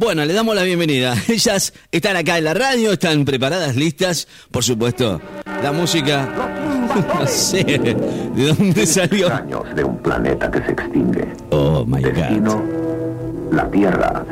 [0.00, 1.14] Bueno, le damos la bienvenida.
[1.28, 4.26] Ellas están acá en la radio, están preparadas, listas.
[4.50, 5.20] Por supuesto,
[5.62, 6.26] la música.
[6.90, 9.32] No sé de dónde salió.
[9.32, 11.24] años de un planeta que se extingue.
[11.50, 13.54] Oh my Destino, God.
[13.54, 14.24] la Tierra.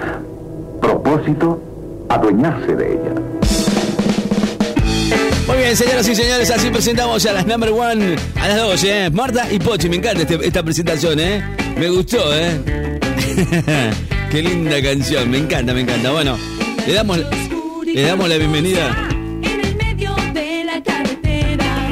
[0.80, 1.62] Propósito,
[2.08, 3.14] adueñarse de ella.
[5.46, 9.08] Muy bien, señoras y señores, así presentamos a las number one, a las dos, ¿eh?
[9.12, 11.44] Marta y Pochi, me encanta este- esta presentación, ¿eh?
[11.78, 12.98] Me gustó, ¿eh?
[14.30, 16.10] Qué linda canción, me encanta, me encanta.
[16.12, 16.38] Bueno,
[16.86, 17.18] le damos,
[17.86, 19.08] le damos la bienvenida.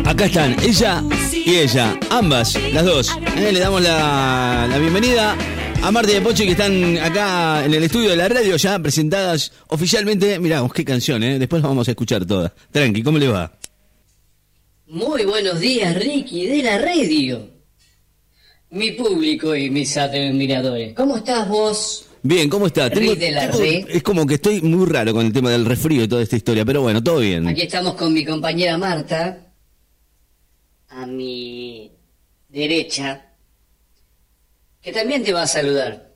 [0.04, 1.02] Acá están, ella
[1.32, 3.10] y ella, ambas, las dos.
[3.38, 3.52] ¿eh?
[3.52, 5.34] Le damos la, la bienvenida
[5.82, 8.78] a Marta y a Pochi que están acá en el estudio de la radio ya
[8.80, 10.38] presentadas oficialmente.
[10.38, 11.38] Mirá, qué canción, ¿eh?
[11.38, 12.52] Después la vamos a escuchar toda.
[12.70, 13.50] Tranqui, ¿cómo le va?
[14.88, 17.48] Muy buenos días, Ricky, de la radio.
[18.70, 20.92] Mi público y mis admiradores.
[20.94, 22.05] ¿Cómo estás vos?
[22.28, 22.88] Bien, ¿cómo está?
[22.88, 23.86] Rick de la red.
[23.88, 26.64] es como que estoy muy raro con el tema del resfrío y toda esta historia,
[26.64, 27.46] pero bueno, todo bien.
[27.46, 29.38] Aquí estamos con mi compañera Marta.
[30.88, 31.92] A mi
[32.48, 33.26] derecha.
[34.82, 36.14] Que también te va a saludar.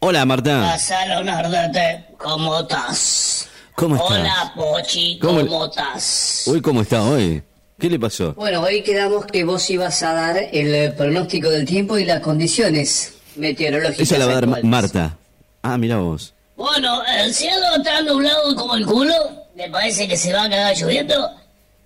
[0.00, 0.70] Hola, Marta.
[0.72, 2.06] Pásalo, Nardete.
[2.18, 3.48] ¿Cómo estás?
[3.76, 4.10] ¿Cómo estás?
[4.18, 5.18] Hola, Pochi.
[5.20, 6.42] ¿Cómo- ¿Cómo, estás?
[6.46, 7.40] Uy, ¿cómo está hoy?
[7.78, 8.34] ¿Qué le pasó?
[8.34, 13.14] Bueno, hoy quedamos que vos ibas a dar el pronóstico del tiempo y las condiciones
[13.36, 14.00] meteorológicas.
[14.00, 14.64] Esa la va a dar actuales.
[14.64, 15.16] Marta.
[15.62, 16.32] Ah, mira vos.
[16.56, 19.14] Bueno, el cielo está nublado como el culo.
[19.56, 21.30] Me parece que se va a quedar lloviendo.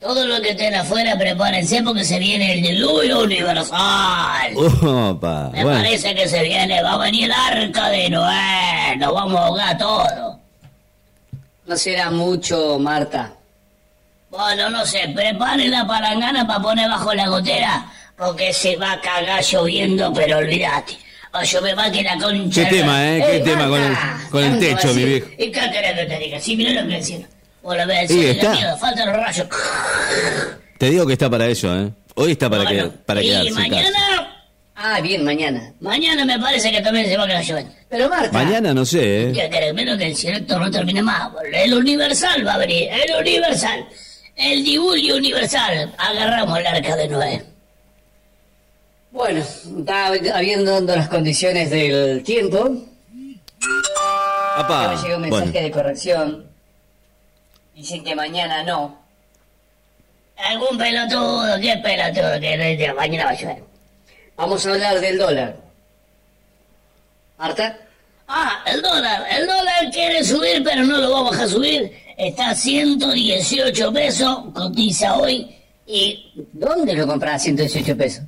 [0.01, 4.53] Todo lo que estén afuera, prepárense porque se viene el diluvio universal.
[4.57, 5.81] Opa, Me bueno.
[5.83, 8.97] parece que se viene, va a venir el arca de Noé.
[8.97, 10.39] Nos vamos a ahogar todo.
[11.67, 13.33] No será mucho, Marta.
[14.31, 17.87] Bueno, no sé, preparen la palangana para poner bajo la gotera.
[18.17, 20.97] Porque se va a cagar lloviendo, pero olvídate.
[21.35, 22.65] Va a llover más que la concha.
[22.65, 23.23] Qué tema, ¿eh?
[23.27, 23.97] Qué ¡Ey, tema con el-
[24.31, 24.97] con el techo, así.
[24.99, 25.27] mi viejo.
[25.39, 26.41] ¿Y qué querés que te diga?
[26.41, 27.27] Sí, mirá lo que decía.
[27.63, 28.45] Vos lo ves, Y sí, está.
[28.49, 29.47] la mierda, faltan los rayos.
[30.79, 31.91] Te digo que está para eso, ¿eh?
[32.15, 33.49] Hoy está para, Bueno, que- para y quedarse.
[33.51, 33.61] casa.
[33.61, 34.35] mañana,
[34.81, 35.73] Ah, bien, mañana.
[35.81, 37.73] mañana me parece que también se va a quedar lloviendo.
[37.89, 38.31] Pero Marta.
[38.33, 39.33] Mañana no sé, ¿eh?
[39.35, 39.75] ¿Qué querés?
[39.75, 41.31] Menos que el cielo no termine más.
[41.53, 43.85] El universal va a venir, el universal.
[44.37, 45.93] El diluvio universal.
[45.99, 47.43] Agarramos el arca de Noé.
[49.11, 52.71] Bueno, está habiendo dando las condiciones del tiempo.
[54.57, 54.83] Apá.
[54.83, 56.47] Ya me llegó un mensaje Bueno, de corrección.
[57.75, 58.99] Dicen que mañana no.
[60.37, 63.65] Algún pelotudo, qué pelotudo que mañana va a llover.
[64.37, 65.57] Vamos a hablar del dólar.
[67.39, 67.79] Marta.
[68.29, 69.27] Ah, el dólar.
[69.31, 71.93] El dólar quiere subir, pero no lo vamos a subir.
[72.17, 75.55] Está a 118 pesos, cotiza hoy.
[75.87, 78.25] Y ¿Dónde lo compras a 118 pesos?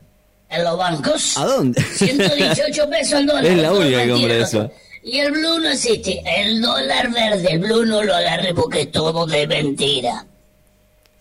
[0.50, 1.36] En los bancos.
[1.38, 1.80] ¿A dónde?
[1.80, 3.44] 118 pesos el dólar.
[3.46, 4.70] Es la única que compra eso.
[5.02, 6.22] Y el blue no existe.
[6.26, 10.26] El dólar verde, el blue no lo agarré porque es todo de mentira.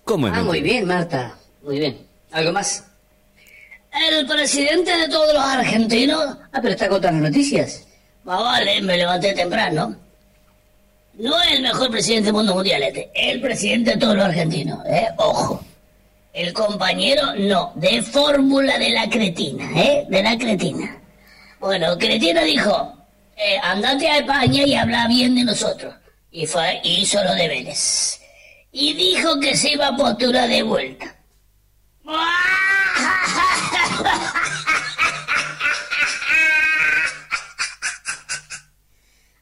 [0.04, 0.34] ¿Cómo es?
[0.36, 1.36] Ah, muy bien, Marta.
[1.64, 1.98] Muy bien.
[2.32, 2.84] ¿Algo más?
[3.92, 6.38] El presidente de todos los argentinos.
[6.52, 7.86] Ah, pero está contando noticias.
[8.24, 9.96] Más vale, me levanté temprano.
[11.14, 13.10] No es el mejor presidente del mundo mundial este.
[13.14, 15.08] Es el presidente de todos los argentinos, ¿eh?
[15.18, 15.64] Ojo.
[16.40, 17.74] El compañero, no.
[17.76, 20.06] De fórmula de la cretina, ¿eh?
[20.08, 20.98] De la cretina.
[21.60, 22.96] Bueno, Cretina dijo,
[23.36, 25.94] eh, andate a España y habla bien de nosotros.
[26.32, 28.22] Y fue, y hizo los deberes.
[28.72, 31.14] Y dijo que se iba a postular de vuelta.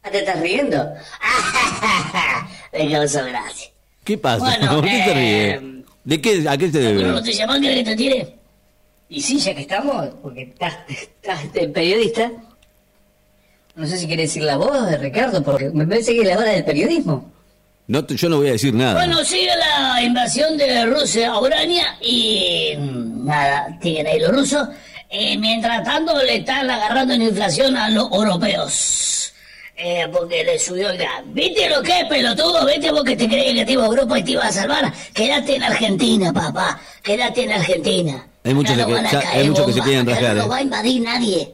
[0.04, 0.78] Ah, ¿Te estás riendo?
[2.74, 3.72] Me causó gracia.
[4.04, 4.46] ¿Qué pasa?
[4.46, 5.50] Bueno, ¿Por qué se ríe?
[5.50, 5.77] eh,
[6.08, 7.12] ¿De qué, ¿A qué se ¿Alguna debe?
[7.20, 8.36] noticia más que te tire?
[9.10, 12.32] Y sí, ya que estamos, porque estás, estás de periodista.
[13.76, 16.38] No sé si quieres decir la voz de Ricardo, porque me parece que es la
[16.38, 17.30] hora del periodismo.
[17.88, 18.94] No, te- yo no voy a decir nada.
[18.94, 24.66] Bueno, sigue la invasión de Rusia a Ucrania y mm, nada, siguen ahí los rusos.
[25.10, 29.17] Eh, mientras tanto le están agarrando en inflación a los europeos.
[29.80, 31.22] Eh, porque le subió el gas.
[31.28, 32.66] ¿Viste lo que es, pelotudo?
[32.66, 34.92] ¿Viste vos que te creías que te iba a Europa y te iba a salvar?
[35.14, 36.80] Quédate en Argentina, papá.
[37.04, 38.28] Quédate en Argentina.
[38.44, 40.48] Hay muchos Acá que- ya- hay muchos que se quieren acá rajar, No eh.
[40.48, 41.54] va a invadir nadie.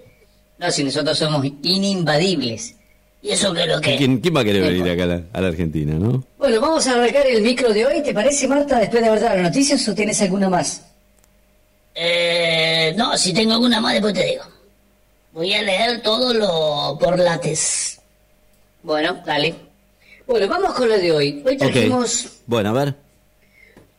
[0.58, 2.76] No, si nosotros somos ininvadibles.
[3.22, 3.98] ¿Y eso qué es lo que?
[3.98, 6.24] ¿Quién, quién va a querer venir acá a la, a la Argentina, no?
[6.38, 8.04] Bueno, vamos a arrancar el micro de hoy.
[8.04, 10.82] ¿Te parece, Marta, después de haber dado las noticias o tienes alguna más?
[11.96, 14.44] Eh, no, si tengo alguna más después te digo.
[15.34, 17.93] Voy a leer todo lo por lates.
[18.84, 19.56] Bueno, dale.
[20.28, 21.44] Bueno, vamos con lo de hoy.
[21.46, 22.28] Hoy trajimos.
[22.46, 22.96] Bueno, a ver.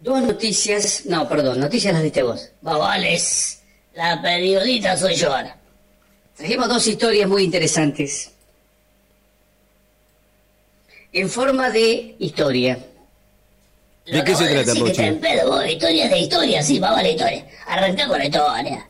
[0.01, 1.07] dos noticias.
[1.07, 2.51] No, perdón, noticias las diste vos.
[2.61, 3.63] Babales,
[3.95, 5.57] la periodista soy yo ahora.
[6.37, 8.31] Trajimos dos historias muy interesantes.
[11.15, 12.79] en forma de historia.
[14.05, 17.09] ¿De qué se trata, está en pedo, vos, historias de historia, sí, vamos a la
[17.09, 17.47] historia.
[17.67, 18.89] Arranca con la historia.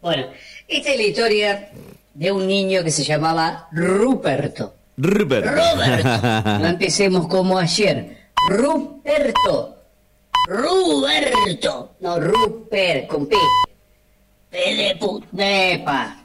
[0.00, 0.26] Bueno,
[0.68, 1.70] esta es la historia
[2.14, 4.74] de un niño que se llamaba Ruperto.
[4.96, 5.46] Rupert.
[5.46, 6.48] Roberto.
[6.60, 8.18] No empecemos como ayer.
[8.48, 9.76] Ruperto.
[10.48, 11.92] Ruberto.
[12.00, 13.36] No, Ruper, con P.
[14.50, 16.18] P de puta.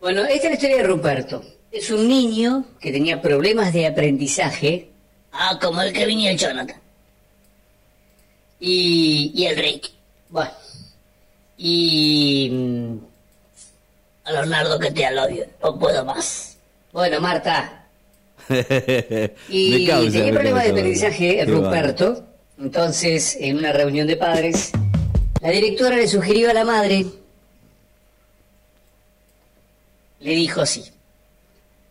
[0.00, 1.42] Bueno, esta es la historia de Ruperto.
[1.70, 4.90] Es un niño que tenía problemas de aprendizaje
[5.32, 6.76] Ah, como el Kevin y el Jonathan.
[8.58, 9.30] y...
[9.34, 9.90] Y el Rick.
[10.28, 10.50] Bueno.
[11.56, 12.48] Y...
[12.50, 12.98] mm,
[14.24, 15.46] A Leonardo que te alobio.
[15.62, 16.56] No puedo más.
[16.92, 17.76] Bueno, Marta.
[19.48, 22.24] Y causa, tenía problemas de aprendizaje Ruperto.
[22.58, 24.72] Entonces, en una reunión de padres,
[25.40, 27.06] la directora le sugirió a la madre,
[30.20, 30.84] le dijo así,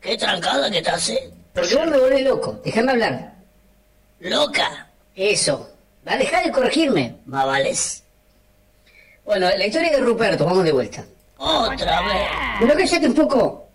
[0.02, 1.32] Qué trancada que te hace.
[1.54, 3.34] porque vos me volvés loco, déjame hablar.
[4.20, 4.88] Loca.
[5.16, 5.70] Eso,
[6.08, 7.16] va a dejar de corregirme.
[7.26, 8.04] Más vales.
[9.26, 11.06] Bueno, la historia de Ruperto, vamos de vuelta.
[11.38, 12.28] Otra vez.
[12.60, 13.69] Pero cállate un poco.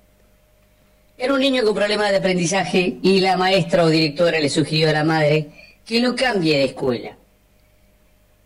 [1.16, 4.93] Era un niño con problemas de aprendizaje y la maestra o directora le sugirió a
[4.93, 5.49] la madre
[5.87, 7.16] que lo cambie de escuela.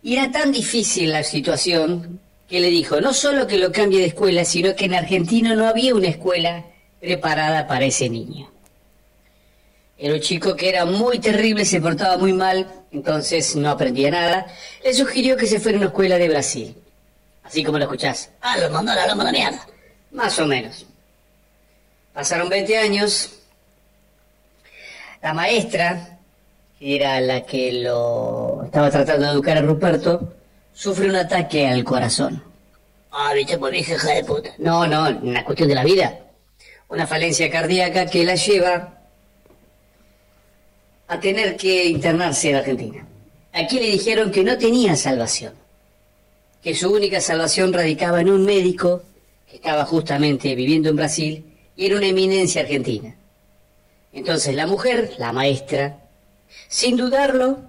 [0.03, 4.07] Y era tan difícil la situación que le dijo no solo que lo cambie de
[4.07, 6.67] escuela, sino que en Argentina no había una escuela
[7.01, 8.51] preparada para ese niño.
[9.97, 14.47] Era un chico que era muy terrible, se portaba muy mal, entonces no aprendía nada.
[14.85, 16.77] Le sugirió que se fuera a una escuela de Brasil.
[17.43, 18.31] Así como lo escuchás.
[18.43, 19.67] Ah, lo mandó a la loma de mierda.
[20.13, 20.87] Más o menos.
[22.19, 23.31] Pasaron 20 años.
[25.23, 26.19] La maestra,
[26.77, 30.35] que era la que lo estaba tratando de educar a Ruperto,
[30.73, 32.43] sufre un ataque al corazón.
[33.13, 34.51] Ah, viste, pues vieja hija de puta.
[34.59, 36.19] No, no, una cuestión de la vida.
[36.89, 38.99] Una falencia cardíaca que la lleva
[41.07, 43.07] a tener que internarse en Argentina.
[43.53, 45.53] Aquí le dijeron que no tenía salvación,
[46.65, 49.05] que su única salvación radicaba en un médico
[49.49, 51.45] que estaba justamente viviendo en Brasil
[51.79, 53.15] y era una eminencia argentina.
[54.13, 56.01] Entonces la mujer, la maestra,
[56.67, 57.61] sin dudarlo,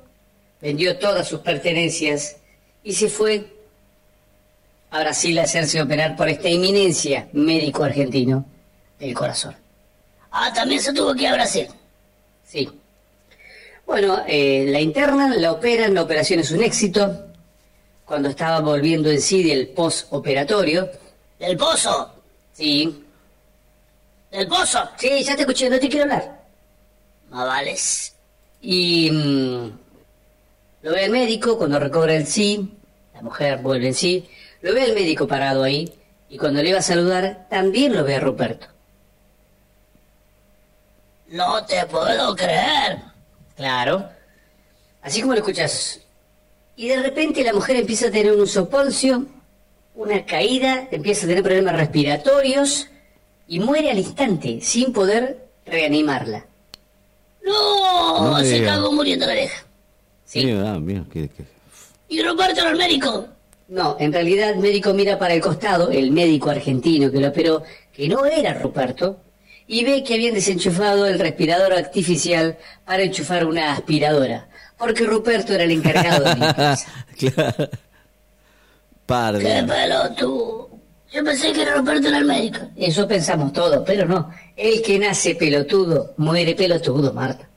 [0.60, 2.38] vendió todas sus pertenencias
[2.84, 3.46] y se fue
[4.90, 8.46] a Brasil a hacerse operar por esta eminencia médico argentino
[8.98, 9.56] del corazón.
[10.32, 11.68] Ah, también se tuvo que ir a Brasil.
[12.48, 12.68] Sí.
[13.86, 17.28] Bueno, eh, la internan, la operan, la operación es un éxito.
[18.06, 20.90] Cuando estaba volviendo en sí del postoperatorio,
[21.38, 22.12] Del pozo.
[22.54, 23.04] sí,
[24.32, 24.90] Del pozo.
[24.98, 26.40] sí, ya te escuché, no te quiero hablar.
[27.30, 28.16] Más vales.
[28.62, 29.72] Y mm,
[30.84, 32.78] lo ve el médico cuando recobra el sí,
[33.14, 34.30] la mujer vuelve en sí,
[34.62, 35.92] lo ve el médico parado ahí,
[36.30, 38.68] y cuando le iba a saludar, también lo ve a Ruperto.
[41.28, 43.00] No te puedo creer.
[43.56, 44.10] Claro.
[45.02, 46.02] Así como lo escuchas.
[46.76, 49.26] Y de repente la mujer empieza a tener un soponcio,
[49.96, 52.88] una caída, empieza a tener problemas respiratorios
[53.50, 56.46] y muere al instante, sin poder reanimarla.
[57.46, 59.64] No, No se cagó muriendo la vieja.
[60.26, 60.50] Sí.
[60.52, 60.80] Ah,
[61.12, 61.46] qué- qué-
[62.10, 63.28] Y Roberto era el médico.
[63.70, 67.64] No, en realidad el médico mira para el costado, el médico argentino que lo operó,
[67.94, 69.20] que no era Ruperto,
[69.68, 75.64] y ve que habían desenchufado el respirador artificial para enchufar una aspiradora, porque Ruperto era
[75.66, 76.88] el encargado de limpieza.
[79.06, 79.40] claro.
[79.40, 80.69] Qué pelotudo.
[81.12, 82.60] Yo pensé que Roberto era el médico.
[82.76, 84.30] Eso pensamos todos, pero no.
[84.56, 87.48] El que nace pelotudo, muere pelotudo, Marta.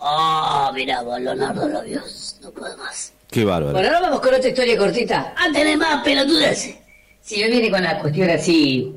[0.00, 2.00] Ah, mira vos, Leonardo lo vio.
[2.42, 3.12] No puedo más.
[3.30, 3.72] Qué bárbaro.
[3.72, 5.34] Bueno, ahora vamos con otra historia cortita.
[5.36, 6.76] Ah, tenés más pelotudeces.
[7.20, 8.94] Si me viene con la cuestión así,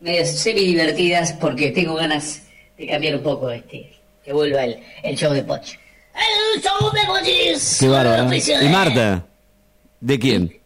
[0.00, 2.42] medias semi-divertidas, porque tengo ganas
[2.78, 3.92] de cambiar un poco este,
[4.24, 5.72] que vuelva el, el show de Poch.
[6.54, 7.76] El show de Bochis.
[7.80, 8.22] Qué bárbaro.
[8.22, 9.26] Auspicio ¿Y de- Marta?
[10.00, 10.60] ¿De quién?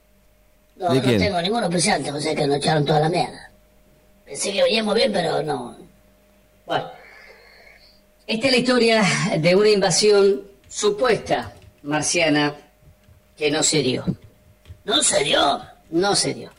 [0.80, 1.18] No, ¿De no quién?
[1.18, 3.50] tengo ningún auspiciante, o sea que nos echaron toda la mierda.
[4.24, 5.76] Pensé que veníamos bien, pero no.
[6.64, 6.90] Bueno,
[8.26, 9.02] esta es la historia
[9.38, 12.54] de una invasión supuesta marciana
[13.36, 14.04] que no se dio.
[14.84, 15.60] ¿No se dio?
[15.90, 16.50] No se dio.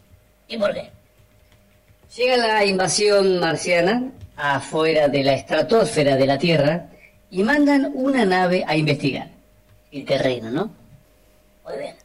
[0.48, 0.92] ¿Y por qué?
[2.16, 4.04] Llega la invasión marciana
[4.36, 6.90] afuera de la estratosfera de la Tierra
[7.32, 9.30] y mandan una nave a investigar
[9.92, 10.72] el terreno, ¿no?
[11.66, 11.96] Muy bien.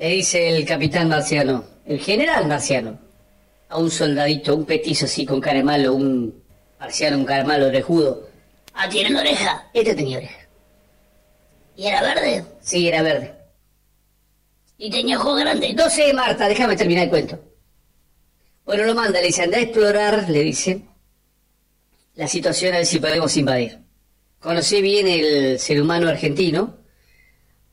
[0.00, 2.98] Le dice el capitán marciano, el general marciano,
[3.68, 6.42] a un soldadito, un petizo así con cara de malo, un
[6.78, 8.26] marciano, un cara de malo orejudo.
[8.72, 9.68] Ah, ¿tienen oreja?
[9.74, 10.48] Este tenía oreja.
[11.76, 12.46] ¿Y era verde?
[12.62, 13.34] Sí, era verde.
[14.78, 15.74] ¿Y tenía ojos grandes?
[15.74, 17.38] No sé, Marta, déjame terminar el cuento.
[18.64, 20.80] Bueno, lo manda, le dice, anda a explorar, le dice,
[22.14, 23.80] la situación a ver si podemos invadir.
[24.38, 26.79] Conocí bien el ser humano argentino,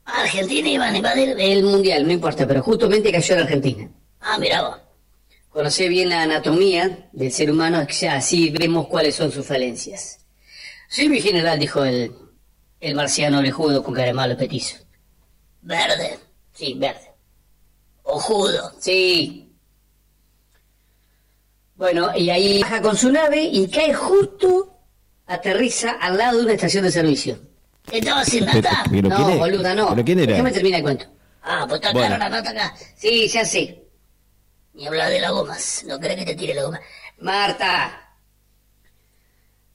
[0.08, 1.36] Argentina iban a invadir.
[1.38, 3.92] el mundial, no importa, pero justamente cayó en Argentina.
[4.22, 4.78] Ah, mira vos.
[5.50, 10.20] Conocí bien la anatomía del ser humano, ya así vemos cuáles son sus falencias.
[10.88, 12.14] Sí, mi general, dijo el,
[12.80, 14.78] el marciano orejudo con cara malo petizo.
[15.62, 16.20] Verde.
[16.54, 17.12] Sí, verde.
[18.04, 18.72] Ojudo.
[18.80, 19.52] Sí.
[21.76, 24.80] Bueno, y ahí baja con su nave y cae justo,
[25.26, 27.40] aterriza al lado de una estación de servicio.
[27.92, 29.90] Estaba sin pero ¿quién no, boluda, no.
[29.90, 30.32] ¿Pero quién era?
[30.34, 31.06] Déjame terminar el cuento.
[31.42, 32.18] Ah, pues está Bueno.
[32.18, 32.76] la nata acá.
[32.96, 33.84] Sí, ya sé.
[34.74, 35.86] Ni hablar de las gomas.
[35.88, 36.80] No crees que te tire la goma.
[37.20, 38.16] Marta.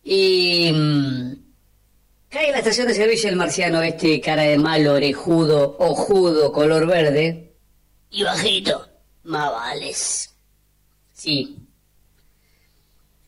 [0.05, 0.71] Y...
[0.73, 1.33] mm,
[2.29, 6.87] cae en la estación de servicio el marciano este, cara de malo, orejudo, ojudo, color
[6.87, 7.55] verde.
[8.11, 8.89] Y bajito.
[9.25, 10.35] Más vales.
[11.13, 11.57] Sí.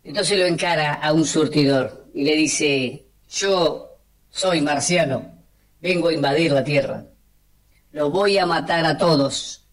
[0.03, 3.94] Entonces lo encara a un surtidor y le dice, yo
[4.35, 5.33] soy marciano,
[5.81, 7.05] vengo a invadir la Tierra.
[7.93, 9.65] Los voy a matar a todos.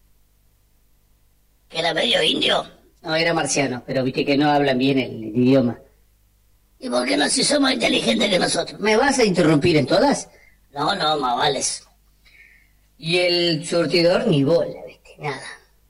[1.68, 2.64] Que era medio indio.
[3.02, 5.80] No, era marciano, pero viste que no hablan bien el, el idioma.
[6.78, 8.78] ¿Y por qué no si son más inteligentes que nosotros?
[8.78, 10.28] ¿Me vas a interrumpir en todas?
[10.72, 11.84] No, no, más vales.
[12.98, 15.42] Y el surtidor ni bola, viste, nada.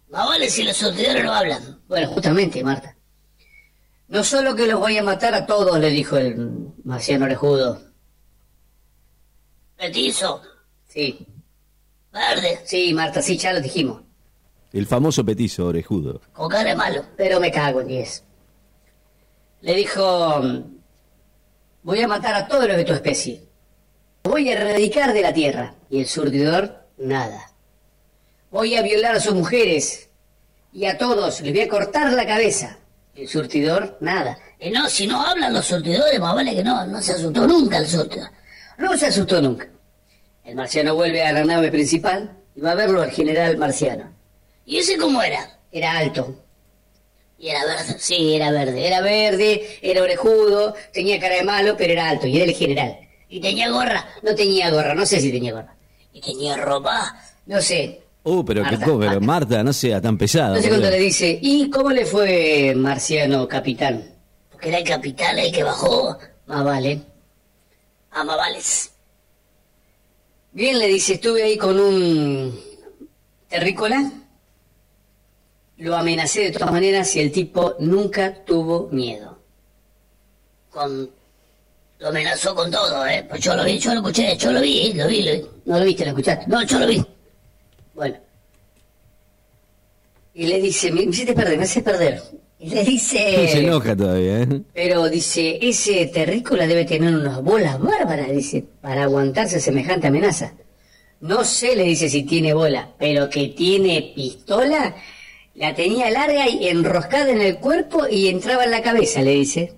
[0.09, 1.83] Más vales si los surtidores no hablan.
[1.89, 2.97] Bueno, justamente, Marta.
[4.09, 7.92] No solo que los voy a matar a todos, le dijo el marciano orejudo.
[9.83, 10.41] Petizo.
[10.87, 11.27] Sí,
[12.13, 12.61] Verde.
[12.65, 14.01] sí, Marta, sí, ya lo dijimos.
[14.73, 16.21] El famoso petizo orejudo.
[16.33, 17.05] Con cara de malo.
[17.17, 18.23] Pero me cago en 10.
[19.63, 20.41] Le dijo,
[21.83, 23.43] voy a matar a todos los de tu especie.
[24.23, 25.75] Voy a erradicar de la tierra.
[25.91, 27.51] Y el surtidor, nada.
[28.53, 30.11] Voy a violar a sus mujeres.
[30.73, 32.79] Y a todos les voy a cortar la cabeza.
[33.17, 34.39] El surtidor, nada.
[34.61, 36.87] Y no, si no hablan los surtidores, más vale que no.
[36.87, 38.29] No se asustó nunca el surtidor.
[38.79, 39.69] No se asustó nunca.
[40.45, 44.11] El marciano vuelve a la nave principal y va a verlo al general marciano.
[44.67, 45.59] ¿Y ese cómo era?
[45.71, 46.35] Era alto.
[47.39, 47.97] Y era verde.
[47.99, 48.87] Sí, era verde.
[48.87, 52.97] Era verde, era orejudo, tenía cara de malo, pero era alto y era el general.
[53.29, 54.07] Y tenía gorra.
[54.23, 55.75] No tenía gorra, no sé si tenía gorra.
[56.13, 57.17] Y tenía ropa.
[57.47, 58.01] No sé.
[58.25, 59.27] Uh, pero qué Marta, co- pero Marta.
[59.27, 60.55] Marta, no sea tan pesada.
[60.57, 64.05] No sé cuándo le dice, ¿y cómo le fue Marciano capitán?
[64.51, 67.01] Porque era el capitán el que bajó Más vale.
[68.13, 68.93] A Mavales.
[70.53, 72.61] Bien, le dice, estuve ahí con un
[73.49, 74.13] terrícola.
[75.79, 79.39] Lo amenacé de todas maneras y el tipo nunca tuvo miedo.
[80.71, 81.11] Con...
[81.99, 83.25] Lo amenazó con todo, ¿eh?
[83.29, 85.47] Pues yo lo vi, yo lo escuché, yo lo vi, lo vi, lo vi.
[85.65, 86.47] ¿No lo viste, lo escuchaste?
[86.49, 87.05] No, yo lo vi.
[87.95, 88.17] Bueno.
[90.35, 92.23] Y le dice, me hiciste perder, me haces perder.
[92.63, 94.63] Y le Se dice, enoja todavía, ¿eh?
[94.73, 100.53] pero dice, ese terrícola debe tener unas bolas bárbaras, dice, para aguantarse semejante amenaza.
[101.21, 104.95] No sé, le dice si tiene bola, pero que tiene pistola,
[105.55, 109.75] la tenía larga y enroscada en el cuerpo y entraba en la cabeza, le dice.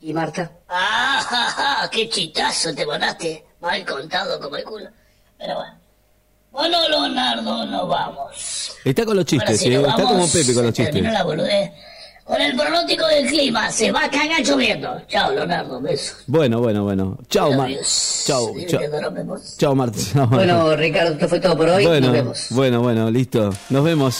[0.00, 0.50] ¿Y Marta?
[0.68, 1.42] ¡Ah, ja,
[1.82, 1.90] ja!
[1.90, 3.44] ¡Qué chitazo te mandaste!
[3.60, 4.88] Mal contado como el culo.
[5.38, 5.85] Pero bueno.
[6.56, 8.72] Bueno, Leonardo, nos vamos.
[8.84, 9.76] Está con los chistes, sí, ¿eh?
[9.76, 10.12] Está vamos.
[10.12, 11.02] como Pepe con los chistes.
[11.02, 11.70] la boludez.
[12.24, 15.00] Con el pronóstico del clima, se va a cagar lloviendo.
[15.06, 16.16] Chao, Leonardo, besos.
[16.26, 17.18] Bueno, bueno, bueno.
[17.28, 17.66] Chao, Mar.
[17.66, 18.24] Adiós.
[18.26, 18.80] Chao, chao.
[19.58, 19.98] Chao, Marta.
[20.12, 20.36] Chao, Marta.
[20.36, 21.86] Bueno, Ricardo, esto fue todo por hoy.
[21.86, 22.46] bueno, Nos vemos.
[22.50, 23.50] bueno, bueno, listo.
[23.70, 24.18] Nos vemos.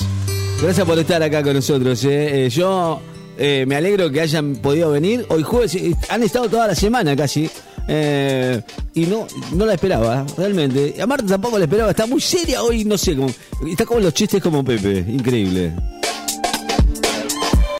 [0.62, 2.04] Gracias por estar acá con nosotros.
[2.04, 2.46] ¿eh?
[2.46, 3.00] Eh, yo
[3.38, 5.26] eh, me alegro que hayan podido venir.
[5.28, 7.50] Hoy jueves eh, han estado toda la semana casi.
[7.88, 8.60] Eh,
[8.94, 11.00] y no, no la esperaba, realmente.
[11.00, 11.90] A Marta tampoco la esperaba.
[11.90, 13.14] Está muy seria hoy, no sé.
[13.14, 13.30] Como,
[13.66, 15.04] está como los chistes como Pepe.
[15.08, 15.72] Increíble.